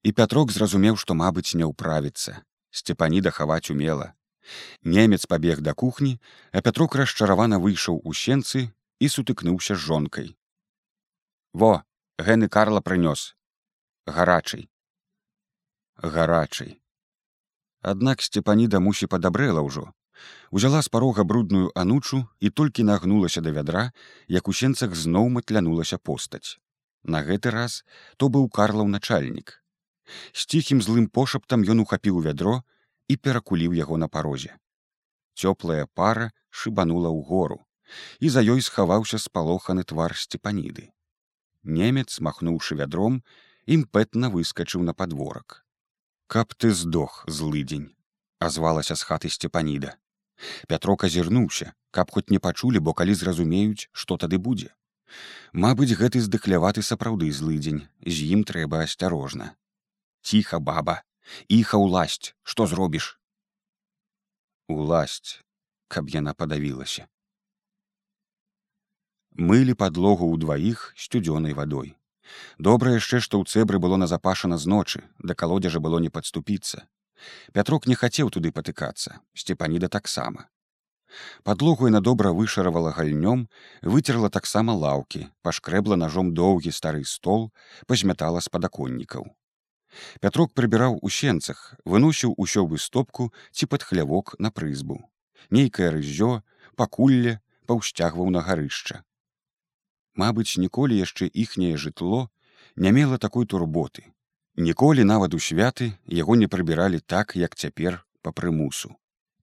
і 0.03 0.13
пятрок 0.13 0.53
зразумеў 0.55 0.97
што 1.03 1.15
мабыць 1.19 1.55
не 1.55 1.69
ўправіцца 1.69 2.43
сцепані 2.71 3.21
дахаваць 3.25 3.71
умела. 3.75 4.15
Немец 4.85 5.27
пабег 5.27 5.61
да 5.61 5.75
кухні 5.75 6.19
а 6.53 6.63
пятрок 6.63 6.97
расчаравана 7.01 7.59
выйшаў 7.59 8.01
у 8.05 8.15
сенцы 8.15 8.69
і 8.99 9.09
сутыкнуўся 9.15 9.75
з 9.77 9.85
жонкай 9.91 10.35
во 11.53 11.73
гэны 12.19 12.49
карла 12.49 12.81
прынёс 12.81 13.35
гарачай 14.07 14.69
гарачай 16.03 16.79
аднак 17.83 18.23
сцепаніда 18.23 18.81
мусі 18.81 19.07
падабрэла 19.07 19.63
ўжо. 19.63 19.93
Узяла 20.51 20.83
з 20.83 20.89
парога 20.89 21.25
брудную 21.25 21.71
анучу 21.75 22.27
і 22.41 22.51
толькі 22.51 22.83
нагнулася 22.83 23.41
да 23.41 23.51
вядра, 23.55 23.93
як 24.27 24.49
у 24.49 24.53
сенцах 24.53 24.95
зноў 24.95 25.29
матлянулася 25.29 25.99
постаць. 25.99 26.59
На 27.05 27.23
гэты 27.23 27.51
раз 27.55 27.85
то 28.17 28.29
быў 28.29 28.49
карлаў 28.51 28.89
начальнік. 28.89 29.63
З 30.33 30.47
ціхім 30.47 30.83
злым 30.83 31.09
пошаптам 31.09 31.65
ён 31.65 31.85
ухапіў 31.85 32.21
вядро 32.25 32.63
і 33.09 33.17
перакуліў 33.17 33.75
яго 33.79 33.97
на 33.97 34.09
парозе. 34.09 34.57
Цёплая 35.39 35.87
пара 35.95 36.33
шыбанула 36.51 37.11
ў 37.13 37.21
гору, 37.25 37.59
і 38.21 38.29
за 38.29 38.43
ёй 38.43 38.61
схаваўся 38.63 39.19
спалоханы 39.19 39.85
твар 39.85 40.17
сцепаніды. 40.17 40.91
Немец, 41.63 42.21
махнуўшы 42.21 42.79
вядром, 42.81 43.23
імпэтна 43.67 44.31
выскачыў 44.33 44.83
на 44.83 44.95
падворак. 44.95 45.65
Каб 46.27 46.55
ты 46.55 46.73
здох 46.73 47.25
злыдзень, 47.27 47.93
азвалася 48.39 48.95
з 48.95 49.03
хаты 49.03 49.29
сцепаніда. 49.29 49.97
Пятрок 50.69 51.05
азірнуўся, 51.05 51.73
каб 51.91 52.11
хоць 52.11 52.31
не 52.31 52.39
пачулі, 52.39 52.79
бо 52.79 52.95
калі 52.95 53.15
зразумеюць, 53.15 53.89
што 53.93 54.17
тады 54.17 54.39
будзе. 54.39 54.71
Мабыць, 55.53 55.97
гэты 55.99 56.21
здыхляваты 56.21 56.83
сапраўды 56.83 57.33
злыдзень, 57.33 57.89
з 58.05 58.17
ім 58.37 58.45
трэба 58.45 58.85
асцярожна. 58.85 59.55
Ціха 60.29 60.59
баба, 60.61 60.95
іха 61.49 61.79
ўласць, 61.81 62.35
што 62.45 62.67
зробіш? 62.69 63.05
Уласць, 64.69 65.41
каб 65.89 66.11
яна 66.13 66.35
падавілася. 66.37 67.07
Мылі 69.51 69.77
падлогу 69.83 70.29
ўдваіх 70.35 70.83
сцюдзёнай 71.05 71.57
вадой. 71.57 71.95
Добра 72.61 72.93
яшчэ, 72.99 73.23
што 73.25 73.41
ў 73.41 73.49
цэбры 73.49 73.81
было 73.81 73.97
назапашана 73.97 74.61
з 74.61 74.69
ночы, 74.75 75.01
да 75.25 75.33
калодзежа 75.33 75.81
было 75.81 76.03
не 76.05 76.13
падступіцца. 76.13 76.85
Пятрок 77.57 77.89
не 77.89 77.97
хацеў 77.97 78.29
туды 78.29 78.53
патыкацца, 78.53 79.25
сцепаніда 79.33 79.89
таксама. 79.89 80.53
Падлогу 81.41 81.89
яна 81.89 82.05
добра 82.05 82.37
вышаравала 82.37 82.93
гальнём, 83.01 83.49
выцерла 83.81 84.29
таксама 84.29 84.77
лаўкі, 84.77 85.25
пашкрэбла 85.41 85.97
ножом 85.97 86.37
доўгі 86.37 86.69
стары 86.83 87.05
стол, 87.17 87.49
пазмятала 87.89 88.45
з 88.45 88.53
падаконнікаў. 88.53 89.33
Пятрок 90.21 90.53
прыбіраў 90.55 90.99
у 91.03 91.11
сенцах, 91.11 91.75
выносіў 91.85 92.35
усё 92.37 92.67
выстопку 92.67 93.33
ці 93.53 93.67
пад 93.67 93.83
хлявок 93.83 94.35
на 94.39 94.51
прызбу. 94.51 95.01
Нейкае 95.51 95.91
рыззё, 95.97 96.43
пакулле 96.77 97.39
паўсцягваў 97.67 98.31
на 98.35 98.45
гарышча. 98.45 99.03
Мабыць, 100.15 100.59
ніколі 100.59 100.99
яшчэ 100.99 101.31
іхняе 101.33 101.77
жытло 101.77 102.29
не 102.77 102.91
мела 102.93 103.19
такой 103.19 103.47
турботы, 103.47 104.05
Ніколі 104.59 105.05
нават 105.07 105.35
у 105.35 105.39
святы 105.39 105.87
яго 106.11 106.35
не 106.35 106.47
прыбіралі 106.51 106.99
так, 106.99 107.37
як 107.39 107.55
цяпер 107.55 108.03
па 108.27 108.33
прымусу. 108.35 108.91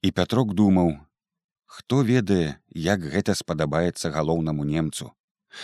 І 0.03 0.11
Пятрок 0.11 0.51
думаў: 0.53 0.89
хто 1.63 2.03
ведае, 2.03 2.59
як 2.75 2.99
гэта 2.99 3.31
спадабаецца 3.31 4.11
галоўнаму 4.11 4.67
немцу, 4.67 5.13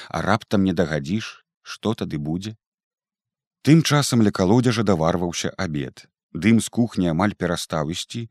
а 0.08 0.22
раптам 0.24 0.64
не 0.64 0.72
дагадзіш, 0.72 1.44
што 1.64 1.94
тады 2.00 2.16
будзе. 2.16 2.56
Тым 3.62 3.84
часам 3.86 4.24
ля 4.26 4.32
калодзежа 4.34 4.82
даварваўся 4.82 5.50
абед. 5.64 6.08
Дым 6.34 6.58
з 6.66 6.70
кухні 6.74 7.12
амаль 7.12 7.36
перастаў 7.38 7.92
ісці, 7.94 8.22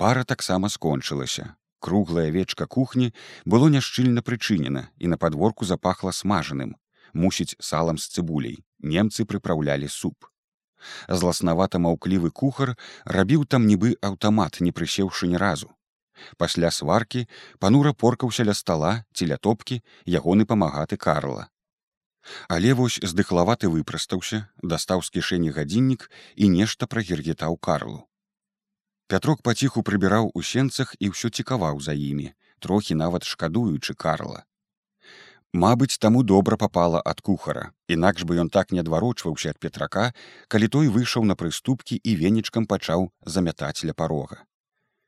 пара 0.00 0.24
таксама 0.24 0.70
скончылася. 0.72 1.56
Круглая 1.78 2.30
вечка 2.32 2.64
кухні 2.66 3.12
было 3.44 3.68
няшчыльна 3.68 4.24
прычынена 4.24 4.88
і 4.96 5.10
на 5.12 5.18
падворку 5.20 5.68
запахла 5.68 6.12
смажаным, 6.16 6.72
мусіць 7.12 7.60
салам 7.60 7.98
з 7.98 8.08
цыбуляй. 8.08 8.64
Немцы 8.80 9.28
прыпраўлялі 9.28 9.92
суп. 9.92 10.24
Зласнавата 11.08 11.78
маўклівы 11.78 12.30
кухар 12.30 12.74
рабіў 13.04 13.44
там 13.44 13.68
нібы 13.68 13.92
аўтамат, 14.00 14.62
не 14.64 14.72
прысеўшы 14.72 15.28
ні 15.28 15.36
разу. 15.36 15.68
Пасля 16.40 16.70
сваркі 16.72 17.26
панура 17.60 17.92
поркаўся 17.92 18.48
ля 18.48 18.56
стала 18.56 19.04
ці 19.12 19.28
ля 19.28 19.36
топкі 19.36 19.82
ягоны 20.06 20.48
памагаты 20.48 20.96
карла. 20.96 21.50
Але 22.48 22.74
вось 22.74 22.98
здыхлаваты 23.02 23.68
выпрастаўся, 23.72 24.46
дастаў 24.62 25.02
з 25.02 25.14
кішэні 25.16 25.54
гадзіннік 25.56 26.10
і 26.36 26.48
нешта 26.48 26.86
прагергетаў 26.86 27.56
карлу. 27.56 28.04
Пятрок 29.08 29.40
паціху 29.42 29.82
прыбіраў 29.82 30.30
у 30.34 30.42
сенцах 30.42 30.94
і 31.00 31.14
ўсё 31.14 31.32
цікаваў 31.32 31.80
за 31.80 31.96
імі, 31.96 32.32
трохі 32.60 32.94
нават 32.94 33.24
шкадуючы 33.24 33.94
карла. 33.94 34.44
Мабыць, 35.52 35.96
таму 35.96 36.22
добра 36.22 36.56
попала 36.60 37.00
ад 37.00 37.22
кухара, 37.24 37.72
інакш 37.88 38.24
бы 38.28 38.36
ён 38.36 38.50
так 38.52 38.70
не 38.70 38.80
адварочваўся 38.84 39.56
ад 39.56 39.58
петрака, 39.58 40.12
калі 40.48 40.68
той 40.68 40.92
выйшаў 40.92 41.24
на 41.24 41.34
прыступкі 41.40 41.96
і 41.96 42.16
венічкам 42.20 42.66
пачаў 42.68 43.08
замятаць 43.24 43.80
ля 43.88 43.96
парога. 43.96 44.44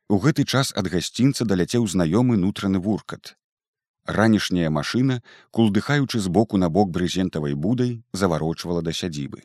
У 0.09 0.17
гэты 0.17 0.49
час 0.49 0.73
ад 0.73 0.89
гасцінца 0.89 1.45
даляцеў 1.45 1.85
знаёмы 1.87 2.41
нутраны 2.41 2.81
вуркат. 2.81 3.37
Ранішняя 4.07 4.71
машына, 4.71 5.21
кулдыхаючы 5.51 6.21
з 6.21 6.29
боку 6.29 6.57
на 6.57 6.69
бок 6.69 6.91
брызентавай 6.91 7.55
будай, 7.55 8.03
заварочвала 8.13 8.83
да 8.83 8.93
сядзібы. 8.93 9.45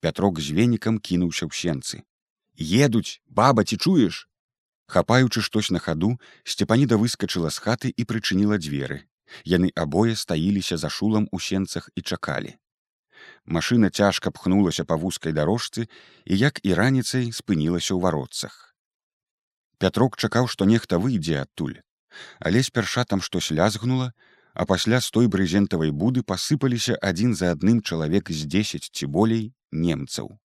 Пятрок 0.00 0.40
з 0.40 0.50
венікам 0.56 0.98
кінуўся 0.98 1.46
ў 1.46 1.52
сенцы. 1.52 2.02
Едуць, 2.56 3.20
баба 3.28 3.64
ці 3.64 3.76
чуеш? 3.76 4.28
Хапаючы 4.86 5.40
штось 5.40 5.70
на 5.70 5.78
хаду, 5.78 6.18
сцепаніда 6.44 6.96
выскачыла 6.96 7.50
з 7.50 7.58
хаты 7.62 7.88
і 7.94 8.02
прычыніла 8.04 8.58
дзверы, 8.58 9.06
Яны 9.44 9.70
абое 9.76 10.16
стаіліся 10.16 10.76
за 10.76 10.88
шулам 10.90 11.28
у 11.30 11.40
сенцах 11.40 11.90
і 11.94 12.02
чакалі. 12.02 12.56
Машына 13.46 13.90
цяжка 13.90 14.30
пхнулася 14.30 14.84
па 14.84 14.96
вузкай 14.96 15.32
дарожцы 15.32 15.86
і 16.24 16.38
як 16.38 16.60
і 16.62 16.74
раніцай 16.74 17.30
спынілася 17.32 17.94
ў 17.94 18.00
варотцах. 18.02 18.74
Пятрок 19.78 20.16
чакаў, 20.16 20.48
што 20.48 20.66
нехта 20.68 20.98
выйдзе 20.98 21.40
адтуль, 21.42 21.80
але 22.38 22.62
спярша 22.62 23.04
там 23.04 23.20
штось 23.20 23.50
лязгнула, 23.50 24.12
а 24.54 24.66
пасля 24.66 25.00
з 25.00 25.10
той 25.10 25.26
брызентавай 25.28 25.90
буды 25.90 26.22
пасыпаліся 26.22 26.98
адзін 27.00 27.34
за 27.34 27.52
адным 27.54 27.80
чалавек 27.82 28.30
з 28.30 28.46
дзесяць 28.50 28.90
ці 28.90 29.06
болей 29.06 29.54
немцаў. 29.70 30.36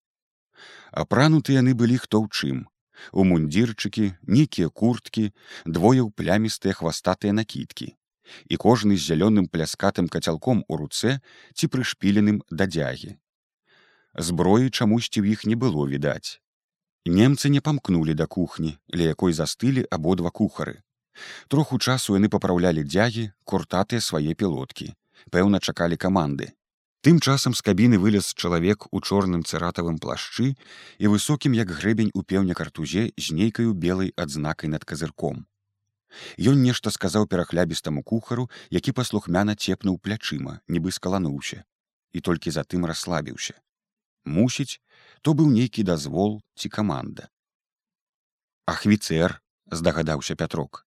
Апрануты 0.92 1.58
яны 1.58 1.74
былі 1.74 1.98
хто 1.98 2.22
ў 2.22 2.28
чым. 2.32 2.58
У 3.12 3.28
мундзірчыкі, 3.28 4.16
нейкія 4.24 4.70
курткі, 4.70 5.34
двое 5.66 6.00
ў 6.06 6.10
плямістыя 6.16 6.74
хвастатыя 6.74 7.36
накідкі 7.36 7.92
і 8.50 8.58
кожны 8.58 8.98
з 8.98 9.06
зялёным 9.06 9.48
пляскатым 9.52 10.08
кацялком 10.10 10.64
у 10.68 10.78
руцэ 10.82 11.20
ці 11.54 11.70
прышпіленым 11.70 12.42
да 12.50 12.66
дзягі. 12.66 13.18
Зброі 14.16 14.72
чамусьці 14.72 15.22
ў 15.22 15.36
іх 15.36 15.46
не 15.46 15.60
было 15.60 15.86
відаць. 15.86 16.42
Немцы 17.06 17.52
не 17.54 17.62
памкнулі 17.62 18.16
да 18.18 18.26
кухні, 18.26 18.78
ля 18.96 19.12
якой 19.14 19.36
застылі 19.38 19.86
абодва 19.92 20.32
кухары. 20.32 20.82
Троху 21.48 21.80
часу 21.80 22.16
яны 22.20 22.30
папраўлялі 22.30 22.84
дзягі, 22.84 23.32
куртатыя 23.44 24.02
свае 24.02 24.36
пілоткі, 24.36 24.94
пэўна 25.32 25.60
чакалі 25.60 25.98
каманды. 25.98 26.52
Тым 27.06 27.20
часам 27.22 27.54
з 27.54 27.62
кабіны 27.62 28.00
вылез 28.02 28.34
чалавек 28.34 28.88
у 28.92 29.00
чорным 29.00 29.44
цыратавым 29.46 30.00
плашчы 30.02 30.56
і 30.98 31.12
высокім 31.14 31.54
як 31.54 31.70
грэбень 31.70 32.10
у 32.18 32.24
пеўня 32.24 32.58
картузе 32.58 33.12
з 33.14 33.36
нейкаю 33.40 33.74
белай 33.74 34.10
адзнакай 34.18 34.74
над 34.74 34.86
казырком. 34.90 35.46
Ён 36.42 36.64
нешта 36.64 36.90
сказаў 36.90 37.28
перахлябістаму 37.28 38.02
кухару, 38.02 38.50
які 38.70 38.92
паслухмяна 38.92 39.56
цепнуў 39.56 40.00
плячыма, 40.00 40.60
нібы 40.68 40.92
скалануўся 40.92 41.62
і 42.16 42.22
толькі 42.26 42.50
затым 42.56 42.90
расслабіўся. 42.90 43.54
Мусіць, 44.26 44.82
то 45.22 45.38
быў 45.38 45.52
нейкі 45.54 45.84
дазвол 45.84 46.42
ці 46.56 46.70
каманда. 46.70 47.30
Ахвіцер, 48.66 49.42
здагадаўся 49.70 50.36
пятрок. 50.36 50.85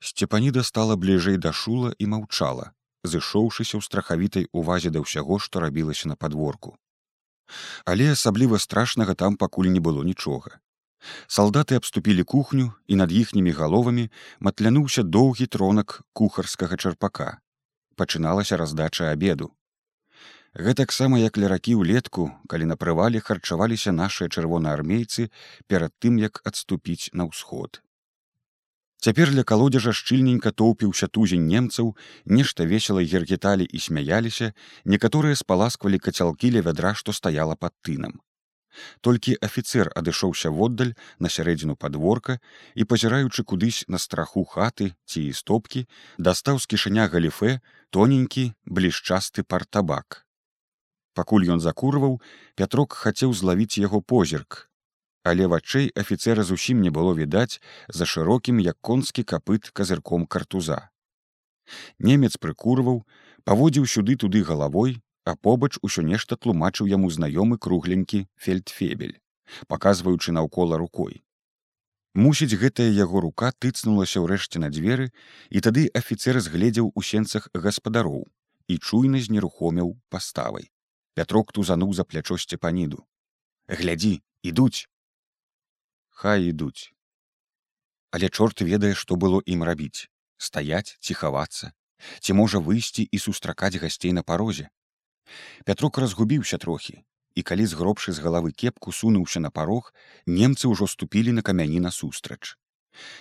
Сцепаніда 0.00 0.62
стала 0.62 0.96
бліжэй 0.96 1.38
да 1.38 1.52
шула 1.52 1.92
і 1.98 2.06
маўчала, 2.12 2.72
зышоўшыся 3.04 3.78
ў 3.78 3.82
страхавітай 3.86 4.48
увазе 4.52 4.90
да 4.90 5.02
ўсяго, 5.04 5.38
што 5.38 5.64
рабілася 5.64 6.08
на 6.12 6.16
падворку. 6.16 6.76
Але 7.84 8.12
асабліва 8.12 8.58
страшнага 8.58 9.14
там 9.14 9.36
пакуль 9.36 9.70
не 9.70 9.80
было 9.80 10.02
нічога. 10.02 10.58
Салдаты 11.26 11.76
абступілі 11.76 12.24
кухню 12.24 12.72
і 12.86 12.96
над 12.96 13.12
іхнімі 13.12 13.52
галовамі 13.58 14.08
матлянуўся 14.40 15.02
доўгі 15.02 15.46
тронак 15.46 16.02
кухарскага 16.12 16.76
чарпака. 16.76 17.38
Пачыналася 17.96 18.56
раздача 18.56 19.12
абеду. 19.12 19.52
Гэтаксама 20.56 21.20
як 21.20 21.36
ля 21.36 21.48
ракі 21.52 21.76
ўлетку, 21.76 22.30
калі 22.48 22.68
на 22.72 22.76
прывалі 22.80 23.20
харчаваліся 23.20 23.92
нашыя 23.92 24.32
чырвонаармейцы 24.32 25.28
перад 25.68 25.92
тым, 26.00 26.16
як 26.16 26.40
адступіць 26.48 27.12
на 27.12 27.28
ўсход. 27.28 27.84
Цяпер 29.04 29.30
ля 29.36 29.44
калодзежа 29.44 29.92
шчыльненька 29.92 30.52
тоўпіўся 30.52 31.06
тузень 31.08 31.46
немцаў, 31.46 31.96
нешта 32.24 32.64
весела 32.64 33.04
гергеталі 33.04 33.64
і 33.64 33.78
смяяліся, 33.78 34.52
некаторыя 34.84 35.36
спаласквалі 35.36 35.98
кацялкі 35.98 36.50
ля 36.56 36.64
вядра, 36.64 36.94
што 36.94 37.12
стаяла 37.12 37.56
пад 37.56 37.76
тынам. 37.82 38.20
Толькі 39.00 39.36
афіцэр 39.46 39.90
адышоўся 40.00 40.50
воддаль 40.52 40.92
на 41.18 41.32
сярэдзіну 41.32 41.76
падворка 41.76 42.38
і 42.74 42.84
пазіраючы 42.84 43.44
кудысь 43.52 43.84
на 43.88 43.98
страху 44.02 44.44
хаты 44.44 44.92
ці 45.04 45.32
стопкі 45.32 45.86
дастаў 46.18 46.60
з 46.60 46.68
кішаня 46.72 47.08
галіфе 47.12 47.60
тоненькі 47.90 48.52
блішчасты 48.66 49.44
партабак. 49.44 50.26
Пакуль 51.16 51.48
ён 51.48 51.60
закурваў, 51.64 52.20
пятрок 52.60 52.92
хацеў 52.92 53.32
злавіць 53.32 53.80
яго 53.80 54.00
позірк. 54.00 54.68
Але 55.26 55.46
вачэй 55.50 55.90
афіцэра 56.02 56.42
зусім 56.46 56.82
не 56.86 56.90
было 56.96 57.12
відаць 57.18 57.58
за 57.88 58.06
шырокім 58.06 58.62
як 58.62 58.78
конскі 58.80 59.26
капыт 59.34 59.70
казырком 59.74 60.26
картуза. 60.26 60.78
Немец 61.98 62.36
прыкурваў, 62.38 63.02
паводзіў 63.42 63.90
сюды 63.90 64.14
туды 64.14 64.42
галавой, 64.46 65.02
а 65.26 65.34
побач 65.34 65.72
усё 65.82 66.06
нешта 66.06 66.38
тлумачыў 66.38 66.86
яму 66.86 67.10
знаёмы 67.10 67.58
кругленькі 67.58 68.26
фельдфебель 68.38 69.18
паказваючы 69.66 70.32
наўкола 70.32 70.78
рукой. 70.78 71.22
Мусіць 72.14 72.58
гэтая 72.62 72.88
яго 72.88 73.20
рука 73.20 73.52
тыцнулася 73.64 74.22
ўрэшце 74.24 74.62
на 74.62 74.70
дзверы 74.72 75.10
і 75.50 75.62
тады 75.66 75.86
афіцер 76.00 76.40
згледзеў 76.40 76.90
у 76.94 77.02
сенцах 77.02 77.48
гаспадароў 77.54 78.24
і 78.66 78.78
чуйна 78.78 79.20
знерухомеў 79.20 79.94
паставай. 80.08 80.70
Пятрок 81.14 81.52
тузануў 81.52 81.92
за 81.98 82.04
плячо 82.04 82.38
сцепаніду 82.40 83.04
глядзі 83.68 84.20
ідуць 84.42 84.86
хай 86.22 86.48
ідуць 86.52 86.92
але 88.16 88.32
чорт 88.32 88.64
ведае 88.70 88.94
што 89.02 89.20
было 89.26 89.42
ім 89.56 89.66
рабіць 89.70 90.08
стаяць 90.48 90.96
ціхавацца 91.00 91.74
ці 92.20 92.40
можа 92.40 92.62
выйсці 92.70 93.04
і 93.04 93.22
сустракаць 93.26 93.76
гасцей 93.84 94.16
на 94.16 94.26
парозе 94.32 94.70
Пятрук 95.64 95.98
разгубіўся 95.98 96.58
трохі, 96.58 97.02
і 97.34 97.42
калі 97.42 97.66
згробшы 97.66 98.12
з 98.12 98.22
галавы 98.24 98.52
кепку 98.52 98.92
сунуўся 98.92 99.40
на 99.40 99.50
парог, 99.50 99.92
немцы 100.26 100.70
ўжо 100.72 100.86
ступілі 100.86 101.34
на 101.38 101.42
камяні 101.42 101.80
насустрач. 101.80 102.56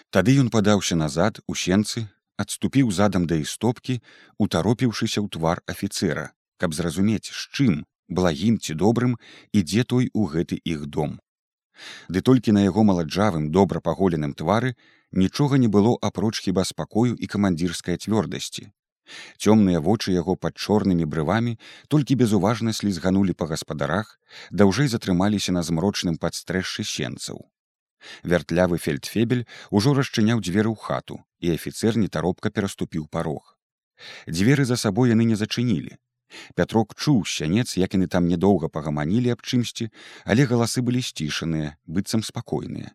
Тады 0.10 0.38
ён 0.40 0.50
падаўся 0.50 0.96
назад 0.96 1.42
у 1.48 1.56
сенцы, 1.56 2.08
адступіў 2.38 2.92
задам 2.92 3.28
да 3.28 3.36
істопкі, 3.42 4.00
утаропіўшыся 4.40 5.20
ў 5.20 5.28
твар 5.36 5.62
афіцэра, 5.68 6.32
каб 6.58 6.78
зразумець, 6.78 7.28
з 7.28 7.42
чым, 7.52 7.84
благім 8.08 8.60
ці 8.60 8.78
добрым, 8.80 9.20
ідзе 9.52 9.84
той 9.84 10.10
у 10.14 10.30
гэты 10.32 10.62
іх 10.64 10.88
дом. 10.88 11.20
Ды 12.10 12.22
толькі 12.22 12.56
на 12.58 12.64
яго 12.66 12.86
маладжавым 12.92 13.52
добра 13.52 13.84
паголеным 13.90 14.34
твары 14.34 14.76
нічога 15.12 15.62
не 15.66 15.68
было 15.68 15.98
апроч 16.02 16.40
хіба 16.48 16.66
спакою 16.72 17.14
і 17.16 17.32
камандзірскай 17.36 17.98
цвёрдасці, 17.98 18.72
Цёмныя 19.38 19.80
вочы 19.88 20.14
яго 20.14 20.36
пад 20.44 20.58
чорнымі 20.58 21.06
брывамі 21.16 21.54
толькі 21.94 22.18
безуважна 22.22 22.74
слізганулі 22.78 23.36
па 23.42 23.48
гаспадарах, 23.52 24.14
даўжэй 24.62 24.90
затрымаліся 24.94 25.54
на 25.58 25.62
змрочным 25.68 26.18
падстрэшшы 26.24 26.86
сенцаў. 26.92 27.44
Вяртлявы 28.24 28.78
фельдфебель 28.86 29.46
ужо 29.70 29.94
расчыняў 30.00 30.42
дзверы 30.48 30.74
ў 30.74 30.78
хату, 30.88 31.22
і 31.40 31.54
афіцэр 31.58 32.02
нетаропка 32.02 32.50
пераступіў 32.50 33.08
парог. 33.18 33.54
Дзверы 34.28 34.66
за 34.66 34.78
сабой 34.78 35.14
яны 35.14 35.30
не 35.32 35.38
зачынілі. 35.42 35.98
Пятрок 36.56 36.96
чуў 36.96 37.24
сянец, 37.26 37.78
як 37.78 37.94
яны 37.94 38.08
там 38.08 38.28
нядоўга 38.28 38.70
пагаманілі 38.70 39.34
аб 39.36 39.42
чымсьці, 39.42 39.90
але 40.26 40.46
галасы 40.50 40.82
былі 40.82 41.02
сцішаныя, 41.02 41.78
быццам 41.86 42.24
спакойныя. 42.26 42.94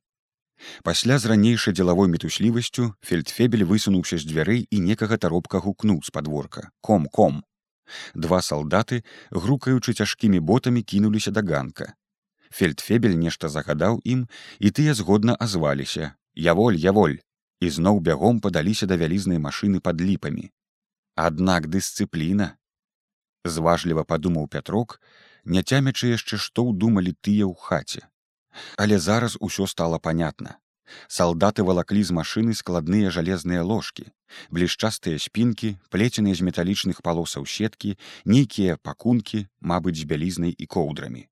Пасля 0.84 1.18
з 1.18 1.26
ранейшай 1.26 1.74
дзелавой 1.74 2.08
мітуслівасцю 2.12 2.94
фельдфебель 3.00 3.64
высунуўся 3.64 4.18
з 4.20 4.28
дзвярэй 4.28 4.66
і 4.68 4.80
некага 4.80 5.16
таропка 5.16 5.58
гукнуў 5.58 6.02
з 6.04 6.10
падворка. 6.10 6.68
Ком 6.80 7.06
ком! 7.06 7.40
Два 8.14 8.42
салдаты 8.42 9.02
грукаючы 9.30 9.94
цяжкімі 9.94 10.40
ботамі 10.40 10.82
кінуліся 10.82 11.30
да 11.30 11.42
ганка. 11.42 11.94
Фельдфебель 12.50 13.16
нешта 13.16 13.48
загадаў 13.48 14.00
ім 14.04 14.28
і 14.58 14.70
тыя 14.70 14.94
згодна 14.94 15.36
азваліся. 15.38 16.14
Я 16.34 16.54
воль 16.54 16.76
я 16.76 16.92
воль! 16.92 17.18
І 17.60 17.70
зноў 17.70 18.00
бягом 18.00 18.40
падаліся 18.40 18.86
да 18.86 18.96
вялізнай 18.96 19.38
машыны 19.38 19.80
пад 19.80 20.00
ліпамі. 20.00 20.50
Аднак 21.16 21.68
дысцыпліна 21.68 22.56
зважліва 23.44 24.04
падумаў 24.04 24.48
пятрок 24.48 25.00
не 25.44 25.62
цямячы 25.62 26.14
яшчэ 26.16 26.36
што 26.36 26.68
ўдумалі 26.70 27.16
тыя 27.20 27.44
ў 27.48 27.54
хаце 27.56 28.10
Але 28.76 28.98
зараз 28.98 29.36
усё 29.40 29.66
стало 29.66 29.98
понятна. 29.98 30.58
Салдаты 31.08 31.62
валаклі 31.62 32.02
з 32.02 32.10
машыны 32.10 32.54
складныя 32.54 33.10
жалезныя 33.14 33.62
ложкі, 33.62 34.10
блішчастыя 34.50 35.18
спінкі, 35.22 35.76
плеценыя 35.90 36.34
з 36.34 36.42
металічных 36.42 37.02
палосаў 37.02 37.46
сеткі, 37.46 37.94
нейкія 38.24 38.76
пакункі, 38.82 39.46
мабыць, 39.60 39.98
з 40.02 40.04
бялізнай 40.10 40.50
і 40.50 40.66
коўдрамі. 40.66 41.28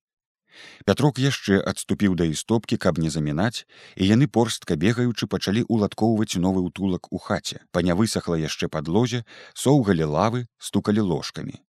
Пятрок 0.86 1.18
яшчэ 1.18 1.58
адступіў 1.70 2.14
да 2.14 2.24
істопкі, 2.24 2.78
каб 2.78 2.98
не 2.98 3.10
замінаць, 3.10 3.66
і 3.96 4.06
яны 4.06 4.26
порстка 4.26 4.78
бегаючы 4.78 5.26
пачалі 5.26 5.66
уладкоўваць 5.66 6.38
новы 6.38 6.62
ўтулак 6.62 7.10
у 7.10 7.18
хаце. 7.18 7.62
Па 7.70 7.82
не 7.82 7.94
высохла 7.94 8.38
яшчэ 8.38 8.70
падлозе, 8.70 9.22
соўгалі 9.54 10.06
лавы, 10.06 10.46
стукалі 10.58 11.02
ложкамі. 11.02 11.62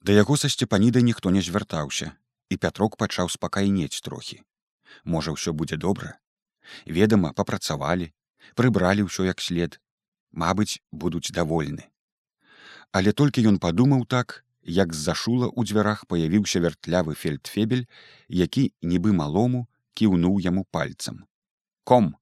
Да 0.00 0.12
яго 0.12 0.36
са 0.36 0.48
сцепанідай 0.48 1.02
ніхто 1.02 1.30
не 1.30 1.42
звяртаўся, 1.42 2.12
і 2.48 2.56
пятрок 2.56 2.96
пачаў 2.96 3.28
спакайнець 3.28 4.00
трохі. 4.00 4.42
Можа 5.04 5.34
ўсё 5.34 5.52
будзе 5.52 5.76
добра. 5.76 6.16
Ведама 6.86 7.32
папрацавалі 7.32 8.12
прыбралі 8.54 9.08
ўсё 9.08 9.26
як 9.28 9.40
след 9.40 9.80
Мабыць 10.32 10.80
будуць 10.92 11.32
давольны. 11.32 11.88
Але 12.92 13.12
толькі 13.12 13.44
ён 13.48 13.58
падумаў 13.58 14.04
так 14.04 14.44
як 14.62 14.92
з-за 14.92 15.14
шула 15.16 15.48
ў 15.48 15.64
дзвярах 15.64 16.04
паявіўся 16.06 16.60
вяртлявы 16.60 17.16
фельдфебель 17.16 17.88
які 18.28 18.72
нібы 18.82 19.12
малому 19.12 19.66
кіўнуў 19.96 20.40
яму 20.44 20.64
пальцам. 20.70 21.24
Ком! 21.84 22.16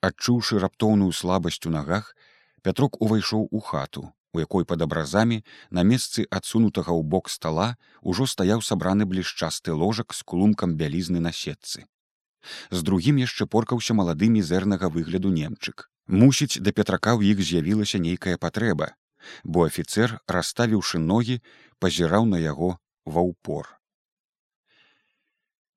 Адчуўшы 0.00 0.58
раптоўную 0.64 1.12
слабасць 1.12 1.64
у 1.68 1.74
нагах 1.76 2.16
пятрок 2.64 2.96
увайшоў 3.04 3.48
у 3.52 3.60
хату 3.60 4.08
у 4.32 4.40
якой 4.40 4.64
пад 4.64 4.82
абразамі 4.82 5.42
на 5.70 5.82
месцы 5.82 6.26
адсунутага 6.30 6.94
ў 6.94 7.02
бок 7.02 7.30
стола 7.30 7.74
ўжо 8.02 8.26
стаяў 8.26 8.62
сабраны 8.62 9.06
блішчасты 9.06 9.74
ложак 9.74 10.14
з 10.14 10.22
клумкам 10.22 10.76
бялізны 10.76 11.20
на 11.20 11.32
сетцы. 11.32 11.86
З 12.70 12.82
другім 12.82 13.18
яшчэ 13.20 13.46
поркаўся 13.46 13.94
малады 13.94 14.30
мізэрнага 14.32 14.88
выгляду 14.88 15.32
немчык. 15.34 15.90
Мусіць, 16.06 16.58
да 16.58 16.72
пятрака 16.72 17.14
ў 17.14 17.34
іх 17.34 17.42
з'явілася 17.44 17.98
нейкая 18.02 18.36
патрэба, 18.38 18.94
бо 19.44 19.66
афіцэр, 19.66 20.18
расставіўшы 20.26 20.98
ногі, 20.98 21.42
пазіраў 21.78 22.26
на 22.26 22.40
яго 22.42 22.78
ва 23.04 23.22
ўпор. 23.26 23.68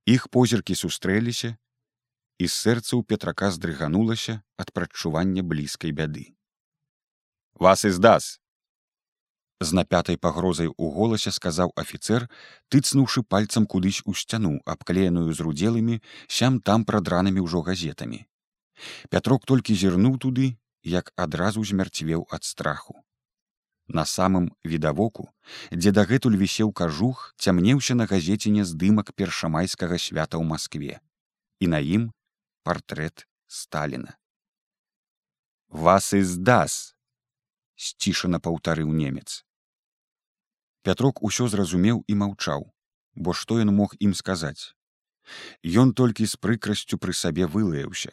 Іх 0.06 0.28
позіркі 0.30 0.76
сустрэліся, 0.76 1.56
і 2.40 2.46
сэрца 2.48 2.98
ў 2.98 3.04
пятрака 3.08 3.52
здрыганулася 3.56 4.42
ад 4.58 4.74
прадчування 4.76 5.44
блізкай 5.44 5.92
бяды. 5.92 6.34
Вас 7.56 7.86
і 7.86 7.92
здас, 7.94 8.42
з 9.64 9.78
напятай 9.80 10.18
пагрозай 10.18 10.70
у 10.78 10.90
голасе 10.98 11.32
сказаў 11.32 11.74
афіцэр 11.84 12.28
тыцнуўшы 12.70 13.24
пальцам 13.24 13.66
кудысь 13.66 14.02
у 14.06 14.14
сцяну 14.14 14.60
абклееную 14.66 15.34
з 15.34 15.40
рудзелымі 15.48 16.02
сям 16.28 16.60
там 16.60 16.86
прадранымі 16.86 17.46
ўжо 17.46 17.64
газетамі. 17.70 18.26
Пятрок 19.10 19.46
толькі 19.46 19.76
зірнуў 19.76 20.20
туды 20.20 20.54
як 20.84 21.14
адразу 21.16 21.64
змярцвеў 21.64 22.28
ад 22.30 22.44
страху. 22.44 23.04
На 23.88 24.06
самым 24.06 24.50
відавоку 24.64 25.30
дзе 25.72 25.92
дагэтуль 25.92 26.40
вісеў 26.40 26.72
кажух 26.72 27.36
цямнеўся 27.38 27.96
на 28.00 28.08
газеціне 28.08 28.64
здымак 28.64 29.12
першамайскага 29.12 30.00
свята 30.00 30.40
ў 30.40 30.48
москве 30.48 31.00
і 31.60 31.68
на 31.68 31.80
ім 31.84 32.12
партрэт 32.64 33.28
сталина 33.48 34.16
вас 35.68 36.14
і 36.14 36.24
здас 36.24 36.96
сцішана 37.76 38.40
паўтарыў 38.40 38.94
немец 38.94 39.44
Пятрок 40.84 41.24
усё 41.24 41.48
зразумеў 41.48 42.04
і 42.12 42.16
маўчаў, 42.20 42.68
бо 43.16 43.34
што 43.34 43.60
ён 43.64 43.72
мог 43.76 43.96
ім 44.04 44.14
сказаць. 44.14 44.76
Ён 45.64 45.94
толькі 45.96 46.28
з 46.28 46.36
прыкрасцю 46.36 47.00
пры 47.00 47.16
сабе 47.16 47.48
вылаяўся. 47.48 48.12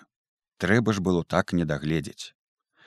Трэба 0.62 0.94
ж 0.94 1.02
было 1.02 1.24
так 1.24 1.52
не 1.52 1.66
дагледзець. 1.66 2.30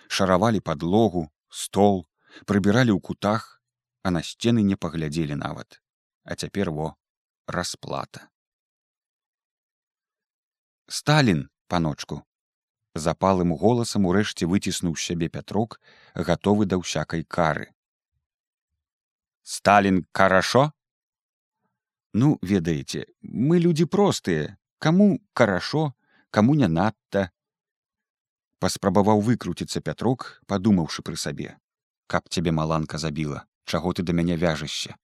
Шаравалі 0.07 0.63
падлогу, 0.63 1.27
стол, 1.49 2.05
прыбіралі 2.47 2.95
ў 2.95 2.99
кутах, 3.03 3.59
а 4.03 4.11
на 4.15 4.23
сцены 4.23 4.63
не 4.63 4.75
паглядзелі 4.75 5.35
нават. 5.35 5.81
А 6.23 6.35
цяпер 6.35 6.71
во 6.71 6.95
расплата. 7.47 8.29
Сталін, 10.87 11.49
паночку, 11.67 12.23
запалым 12.95 13.55
голасам 13.59 14.05
урэшце 14.07 14.47
выціснуў 14.47 14.95
сябе 14.95 15.27
пятрок, 15.27 15.79
гатовы 16.15 16.69
да 16.69 16.79
ўсякай 16.79 17.27
кары. 17.27 17.73
Сталин 19.43 20.08
хорошо? 20.13 20.71
Ну, 22.13 22.39
ведаеце, 22.41 23.08
мы 23.21 23.60
людзі 23.60 23.86
простыя, 23.86 24.58
каму 24.79 25.19
хорошо, 25.36 25.93
каму 26.32 26.56
не 26.56 26.67
надта. 26.67 27.32
Паспрабаваў 28.60 29.19
выкруціцца 29.19 29.82
пятрок, 29.82 30.39
падумаўшы 30.47 31.03
пры 31.03 31.17
сабе, 31.17 31.58
каб 32.08 32.29
цябе 32.29 32.53
маланка 32.56 32.97
забіла, 32.97 33.43
чаго 33.65 33.91
ты 33.91 34.03
да 34.03 34.13
мяне 34.13 34.38
вяжешся. 34.38 34.95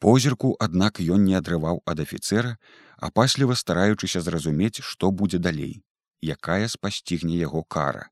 Позірку, 0.00 0.56
аднак 0.56 1.00
ён 1.00 1.28
не 1.28 1.36
адрываў 1.36 1.82
ад 1.84 2.00
афіцэра, 2.00 2.56
апасліва 2.96 3.52
стараючыся 3.52 4.24
зразумець, 4.24 4.80
што 4.80 5.10
будзе 5.10 5.38
далей, 5.38 5.84
якая 6.22 6.68
спасцігне 6.68 7.36
яго 7.36 7.64
кара. 7.64 8.08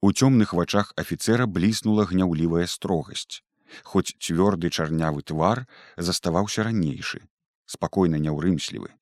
У 0.00 0.14
цёмных 0.14 0.54
вачах 0.54 0.94
афіцэра 0.94 1.50
бліснула 1.50 2.06
гняўлівая 2.06 2.70
строгасць 2.70 3.42
хоць 3.82 4.14
цвёрды 4.18 4.70
чарнявы 4.70 5.26
твар 5.32 5.64
заставаўся 6.10 6.68
ранейшы 6.68 7.24
спакойна 7.66 8.22
няўрымслівы 8.28 8.94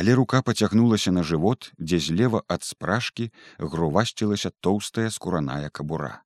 але 0.00 0.16
рука 0.22 0.42
пацягнулася 0.48 1.12
на 1.12 1.22
жывот 1.30 1.70
дзе 1.78 2.02
злева 2.08 2.42
ад 2.56 2.66
спражкі 2.72 3.30
грувасцілася 3.58 4.52
тоўстая 4.66 5.10
скураная 5.18 5.70
кабура 5.70 6.18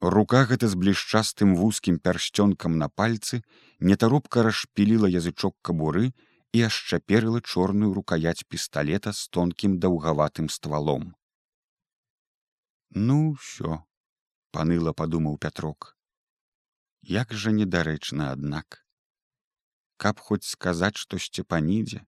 Рука 0.00 0.44
гэта 0.46 0.68
з 0.70 0.78
блішчастым 0.78 1.54
вузкім 1.58 1.98
пярсцёнкам 1.98 2.78
на 2.78 2.86
пальцы 2.88 3.42
нетаропка 3.80 4.44
расшпіліла 4.46 5.10
язычок 5.10 5.56
кабуры 5.60 6.12
і 6.54 6.62
ашчаперыла 6.68 7.40
чорную 7.42 7.90
рукаяць 7.94 8.46
пісталета 8.46 9.12
з 9.12 9.26
тонкім 9.28 9.78
даўгаватым 9.82 10.48
ствалом. 10.48 11.14
Ну 12.94 13.34
ўсё, 13.34 13.82
паныла 14.54 14.94
падумаў 14.94 15.36
пятрок. 15.36 15.97
Як 17.08 17.32
жа 17.32 17.50
недарэчна, 17.56 18.32
аднак. 18.36 18.84
Каб 19.96 20.18
хоць 20.20 20.44
сказаць 20.44 21.00
штосьці 21.00 21.42
панідзе. 21.42 22.02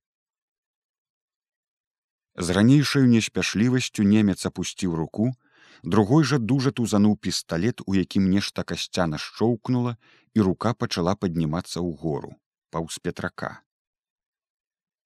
З 2.36 2.56
ранейшаю 2.56 3.08
неспяшлівасцю 3.08 4.04
немец 4.04 4.44
апусціў 4.44 4.92
руку, 5.00 5.32
другой 5.82 6.28
жа 6.28 6.36
дужа 6.36 6.70
тузануў 6.76 7.16
пісталет, 7.16 7.80
у 7.86 7.96
якім 7.96 8.28
нешта 8.28 8.60
касцяна 8.60 9.16
шчоўкнула, 9.16 9.96
і 10.36 10.44
рука 10.44 10.74
пачала 10.74 11.16
паднімацца 11.16 11.80
ў 11.80 11.96
гору 11.96 12.36
паўз 12.70 13.00
петрака. 13.00 13.64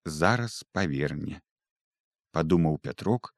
Зараз 0.04 0.64
паверне, 0.74 1.40
падумаў 2.34 2.82
пятрок 2.82 3.30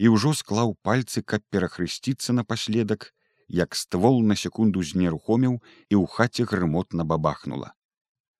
і 0.00 0.08
ўжо 0.16 0.32
склаў 0.32 0.72
пальцы, 0.82 1.22
каб 1.22 1.44
перахрысціцца 1.52 2.32
напаследак, 2.32 3.12
як 3.48 3.74
ствол 3.74 4.22
на 4.22 4.36
секунду 4.36 4.82
знерухоміў 4.82 5.58
і 5.88 5.94
ў 5.96 6.04
хаце 6.06 6.44
грымотна 6.44 7.04
бабахнула. 7.04 7.72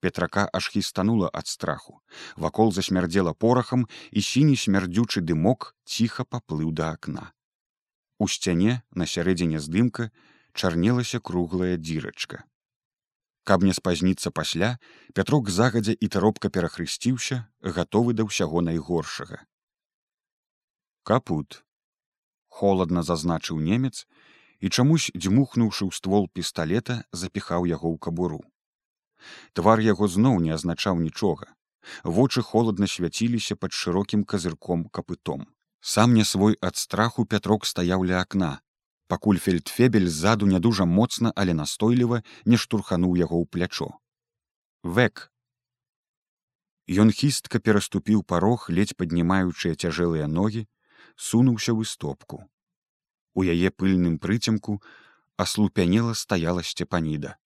Петрака 0.00 0.48
аж 0.52 0.68
хістанула 0.70 1.30
ад 1.32 1.46
страху. 1.46 2.00
Вакол 2.36 2.72
засмярдзела 2.72 3.32
порахам 3.32 3.88
і 4.12 4.22
сіні 4.22 4.54
смярдзючы 4.54 5.20
дымок 5.20 5.74
ціха 5.84 6.24
паплыў 6.24 6.70
да 6.70 6.92
акна. 6.94 7.32
У 8.18 8.28
сцяне 8.28 8.82
на 8.94 9.06
сярэдзіне 9.06 9.58
здымка 9.58 10.10
чарнелася 10.54 11.18
круглая 11.18 11.76
дзірачка. 11.76 12.44
Каб 13.48 13.64
не 13.64 13.72
спазніцца 13.72 14.30
пасля, 14.30 14.76
пятрок 15.14 15.50
загадзя 15.50 15.96
і 15.98 16.08
таропка 16.12 16.50
перахрысціўся, 16.52 17.48
гатовы 17.62 18.12
да 18.12 18.28
ўсяго 18.28 18.60
найгоршага. 18.60 19.40
Капут. 21.02 21.64
Холадна 22.52 23.02
зазначыў 23.02 23.62
немец 23.64 24.04
і 24.60 24.68
чамусь 24.68 25.10
дзьмухнуўшы 25.14 25.86
ў 25.86 25.92
ствол 25.94 26.26
пісталета, 26.32 27.04
запіхаў 27.12 27.66
яго 27.70 27.94
ў 27.94 27.98
кабуру. 27.98 28.40
Твар 29.52 29.80
яго 29.84 30.08
зноў 30.08 30.40
не 30.42 30.54
азначаў 30.56 30.98
нічога. 31.02 31.54
Вочы 32.04 32.42
холадна 32.42 32.86
свяціліся 32.86 33.56
пад 33.56 33.72
шырокім 33.72 34.24
казырком 34.24 34.84
капытом. 34.88 35.46
Сам 35.80 36.14
не 36.14 36.24
свой 36.24 36.58
ад 36.60 36.76
страху 36.76 37.24
пятрок 37.24 37.66
стаяў 37.66 38.04
ля 38.04 38.20
акна. 38.20 38.60
Пакуль 39.08 39.38
фельдфебель 39.38 40.08
ззаду 40.08 40.46
не 40.46 40.58
дужа 40.60 40.84
моцна, 40.84 41.32
але 41.34 41.54
настойліва 41.54 42.22
не 42.44 42.56
штурхануў 42.56 43.16
яго 43.16 43.40
ў 43.40 43.46
плячо. 43.46 43.88
Век. 44.82 45.30
Ён 46.88 47.12
хістка 47.12 47.58
пераступіў 47.58 48.22
парог, 48.24 48.68
ледзь 48.68 48.96
паднімаючыя 48.96 49.76
цяжэлыя 49.76 50.26
ногі, 50.28 50.66
сунуўся 51.16 51.72
ў 51.72 51.88
стопку. 51.88 52.44
У 53.34 53.44
яе 53.44 53.70
пыльным 53.70 54.18
прыцемку 54.18 54.82
аслупянела 55.36 56.14
стаяла 56.14 56.62
сцепаніда. 56.62 57.36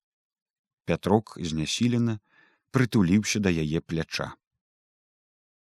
Пятрок 0.84 1.36
знясілена 1.38 2.18
прытуліўся 2.70 3.38
да 3.38 3.50
яе 3.50 3.80
пляча. 3.80 4.32